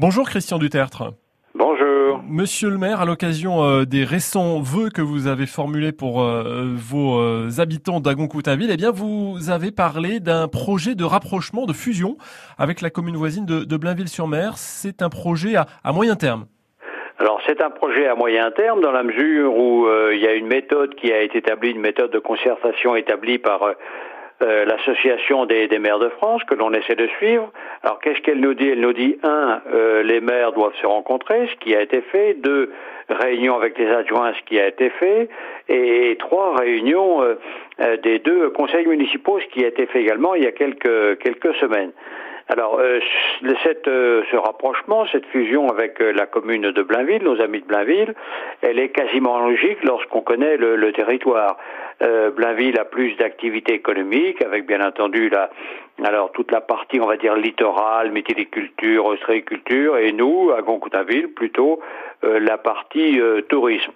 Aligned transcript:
Bonjour 0.00 0.28
Christian 0.28 0.58
Dutertre. 0.58 1.10
Bonjour. 1.56 2.20
Monsieur 2.28 2.70
le 2.70 2.78
maire, 2.78 3.00
à 3.00 3.04
l'occasion 3.04 3.64
euh, 3.64 3.84
des 3.84 4.04
récents 4.04 4.60
vœux 4.60 4.90
que 4.90 5.02
vous 5.02 5.26
avez 5.26 5.46
formulés 5.46 5.90
pour 5.90 6.22
euh, 6.22 6.66
vos 6.76 7.18
euh, 7.18 7.48
habitants 7.58 7.98
d'Agoncoutainville, 7.98 8.70
eh 8.72 8.76
bien, 8.76 8.92
vous 8.92 9.50
avez 9.50 9.72
parlé 9.72 10.20
d'un 10.20 10.46
projet 10.46 10.94
de 10.94 11.02
rapprochement, 11.02 11.66
de 11.66 11.72
fusion 11.72 12.16
avec 12.58 12.80
la 12.80 12.90
commune 12.90 13.16
voisine 13.16 13.44
de, 13.44 13.64
de 13.64 13.76
Blainville-sur-Mer. 13.76 14.52
C'est 14.56 15.02
un 15.02 15.08
projet 15.08 15.56
à, 15.56 15.66
à, 15.82 15.92
moyen 15.92 16.14
terme. 16.14 16.46
Alors, 17.18 17.40
c'est 17.44 17.60
un 17.60 17.70
projet 17.70 18.06
à 18.06 18.14
moyen 18.14 18.52
terme 18.52 18.80
dans 18.80 18.92
la 18.92 19.02
mesure 19.02 19.52
où 19.56 19.88
il 20.12 20.20
y 20.20 20.28
a 20.28 20.34
une 20.34 20.46
méthode 20.46 20.94
qui 20.94 21.12
a 21.12 21.22
été 21.22 21.38
établie, 21.38 21.72
une 21.72 21.80
méthode 21.80 22.12
de 22.12 22.20
concertation 22.20 22.94
établie 22.94 23.38
par 23.38 23.64
euh, 23.64 23.72
l'association 24.40 25.46
des, 25.46 25.66
des, 25.66 25.78
maires 25.78 25.98
de 25.98 26.08
France 26.10 26.42
que 26.44 26.54
l'on 26.54 26.72
essaie 26.72 26.94
de 26.94 27.06
suivre. 27.18 27.50
Alors 27.82 27.98
qu'est-ce 28.00 28.20
qu'elle 28.20 28.40
nous 28.40 28.54
dit? 28.54 28.68
Elle 28.68 28.80
nous 28.80 28.92
dit 28.92 29.18
un, 29.22 29.60
euh, 29.72 30.02
les 30.02 30.20
maires 30.20 30.52
doivent 30.52 30.76
se 30.80 30.86
rencontrer, 30.86 31.48
ce 31.48 31.56
qui 31.56 31.74
a 31.74 31.82
été 31.82 32.00
fait. 32.02 32.34
Deux, 32.34 32.72
réunion 33.08 33.56
avec 33.56 33.78
les 33.78 33.88
adjoints, 33.88 34.32
ce 34.34 34.42
qui 34.42 34.58
a 34.60 34.68
été 34.68 34.90
fait. 34.90 35.28
Et 35.68 36.16
trois, 36.18 36.56
réunions 36.56 37.22
euh, 37.22 37.96
des 38.02 38.18
deux 38.18 38.50
conseils 38.50 38.86
municipaux, 38.86 39.40
ce 39.40 39.46
qui 39.46 39.64
a 39.64 39.68
été 39.68 39.86
fait 39.86 40.00
également 40.02 40.34
il 40.34 40.44
y 40.44 40.46
a 40.46 40.52
quelques 40.52 41.18
quelques 41.18 41.54
semaines. 41.56 41.92
Alors, 42.50 42.78
euh, 42.80 42.98
cette, 43.62 43.86
euh, 43.88 44.22
ce 44.30 44.36
rapprochement, 44.36 45.04
cette 45.12 45.26
fusion 45.26 45.68
avec 45.68 46.00
euh, 46.00 46.12
la 46.12 46.24
commune 46.24 46.70
de 46.70 46.82
Blainville, 46.82 47.22
nos 47.22 47.38
amis 47.42 47.60
de 47.60 47.66
Blainville, 47.66 48.14
elle 48.62 48.78
est 48.78 48.88
quasiment 48.88 49.38
logique 49.40 49.84
lorsqu'on 49.84 50.22
connaît 50.22 50.56
le, 50.56 50.92
territoire. 50.92 51.58
Blainville 52.36 52.78
a 52.78 52.84
plus 52.84 53.16
d'activités 53.16 53.74
économiques, 53.74 54.40
avec 54.42 54.66
bien 54.66 54.80
entendu 54.86 55.28
la, 55.30 55.50
alors 56.04 56.30
toute 56.30 56.52
la 56.52 56.60
partie, 56.60 57.00
on 57.00 57.06
va 57.06 57.16
dire 57.16 57.34
littorale, 57.34 58.12
métiliculture, 58.12 59.04
ostréiculture, 59.04 59.96
et 59.96 60.12
nous, 60.12 60.52
à 60.56 60.62
Goncoutainville, 60.62 61.28
plutôt 61.28 61.80
la 62.22 62.56
partie 62.56 63.20
tourisme 63.48 63.90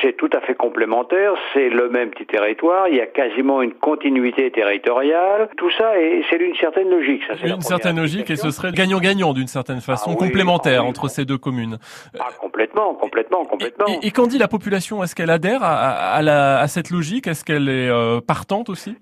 c'est 0.00 0.16
tout 0.16 0.30
à 0.32 0.40
fait 0.40 0.54
complémentaire, 0.54 1.32
c'est 1.52 1.68
le 1.68 1.88
même 1.88 2.10
petit 2.10 2.26
territoire, 2.26 2.88
il 2.88 2.96
y 2.96 3.00
a 3.00 3.06
quasiment 3.06 3.62
une 3.62 3.72
continuité 3.74 4.50
territoriale, 4.50 5.48
tout 5.56 5.70
ça, 5.76 5.98
et 5.98 6.24
c'est 6.30 6.38
d'une 6.38 6.54
certaine 6.56 6.90
logique. 6.90 7.22
Ça, 7.26 7.46
une 7.46 7.60
certaine 7.60 7.96
logique, 7.96 8.30
et 8.30 8.36
ce 8.36 8.50
serait 8.50 8.72
gagnant-gagnant 8.72 9.32
d'une 9.32 9.46
certaine 9.46 9.80
façon, 9.80 10.12
ah 10.14 10.16
complémentaire 10.16 10.82
ah 10.84 10.88
entre 10.88 11.08
ces 11.08 11.24
deux 11.24 11.38
communes. 11.38 11.78
Ah, 12.18 12.28
complètement, 12.40 12.94
complètement, 12.94 13.44
complètement. 13.44 13.86
Et, 13.88 14.06
et, 14.06 14.10
qu'en 14.10 14.26
dit 14.26 14.38
la 14.38 14.48
population? 14.48 15.02
Est-ce 15.02 15.14
qu'elle 15.14 15.30
adhère 15.30 15.62
à, 15.62 16.14
à, 16.14 16.22
la, 16.22 16.60
à, 16.60 16.68
cette 16.68 16.90
logique? 16.90 17.26
Est-ce 17.26 17.44
qu'elle 17.44 17.68
est, 17.68 17.88
euh, 17.88 18.20
partante 18.20 18.68
aussi? 18.68 18.96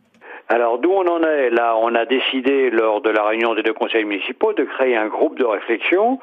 Alors 0.52 0.78
d'où 0.78 0.90
on 0.90 1.06
en 1.06 1.22
est 1.22 1.48
Là, 1.48 1.76
on 1.80 1.94
a 1.94 2.04
décidé 2.04 2.68
lors 2.68 3.00
de 3.00 3.08
la 3.08 3.22
réunion 3.22 3.54
des 3.54 3.62
deux 3.62 3.72
conseils 3.72 4.04
municipaux 4.04 4.52
de 4.52 4.64
créer 4.64 4.94
un 4.94 5.06
groupe 5.06 5.38
de 5.38 5.46
réflexion 5.46 6.18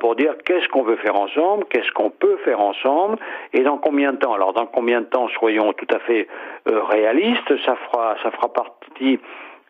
pour 0.00 0.16
dire 0.16 0.36
qu'est-ce 0.46 0.68
qu'on 0.68 0.84
veut 0.84 0.96
faire 0.96 1.16
ensemble, 1.16 1.66
qu'est-ce 1.66 1.92
qu'on 1.92 2.08
peut 2.08 2.38
faire 2.46 2.60
ensemble 2.60 3.18
et 3.52 3.60
dans 3.60 3.76
combien 3.76 4.14
de 4.14 4.16
temps. 4.16 4.32
Alors 4.32 4.54
dans 4.54 4.64
combien 4.64 5.02
de 5.02 5.06
temps 5.06 5.28
soyons 5.38 5.74
tout 5.74 5.86
à 5.94 5.98
fait 5.98 6.28
euh, 6.66 6.82
réalistes, 6.82 7.62
ça 7.66 7.76
fera 7.76 8.16
ça 8.22 8.30
fera 8.30 8.50
partie 8.50 9.20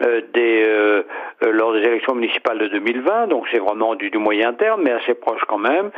euh, 0.04 0.20
des 0.32 0.62
euh, 0.64 1.02
lors 1.42 1.72
des 1.72 1.80
élections 1.80 2.14
municipales 2.14 2.58
de 2.58 2.68
2020, 2.68 3.26
donc 3.26 3.46
c'est 3.50 3.58
vraiment 3.58 3.96
du, 3.96 4.10
du, 4.10 4.18
moyen 4.18 4.52
terme, 4.52 4.82
mais 4.84 4.92
assez 4.92 5.14
proche 5.14 5.42
quand 5.48 5.58
même. 5.58 5.90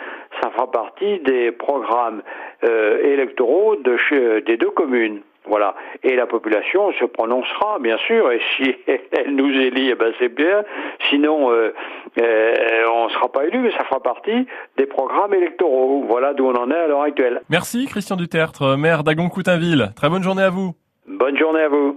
Ça 0.42 0.48
fera 0.53 0.70
partie 0.70 1.19
des 1.19 1.53
programmes 1.53 2.22
électoraux 2.62 3.77
de, 3.77 4.41
des 4.41 4.56
deux 4.56 4.70
communes. 4.70 5.20
Voilà. 5.47 5.75
Et 6.03 6.17
la 6.17 6.27
population 6.27 6.93
se 6.93 7.05
prononcera, 7.05 7.79
bien 7.81 7.97
sûr, 7.99 8.31
et 8.33 8.41
si 8.57 8.75
elle 8.87 9.35
nous 9.35 9.51
élit, 9.51 9.91
eh 9.91 9.95
ben 9.95 10.13
c'est 10.19 10.35
bien. 10.35 10.65
Sinon, 11.09 11.51
euh, 11.51 11.73
euh, 12.21 12.55
on 12.93 13.05
ne 13.05 13.11
sera 13.11 13.31
pas 13.31 13.45
élu, 13.47 13.59
mais 13.61 13.71
ça 13.73 13.85
fera 13.85 14.01
partie 14.01 14.47
des 14.77 14.87
programmes 14.87 15.35
électoraux. 15.35 16.05
Voilà 16.09 16.35
d'où 16.35 16.47
on 16.47 16.55
en 16.55 16.71
est 16.71 16.77
à 16.77 16.87
l'heure 16.89 17.03
actuelle. 17.03 17.43
Merci 17.49 17.87
Christian 17.87 18.17
Dutertre, 18.17 18.77
maire 18.77 19.05
d'Agon-Coutainville. 19.05 19.93
Très 19.95 20.09
bonne 20.09 20.23
journée 20.23 20.43
à 20.43 20.51
vous. 20.51 20.75
Bonne 21.07 21.39
journée 21.39 21.61
à 21.61 21.69
vous. 21.69 21.95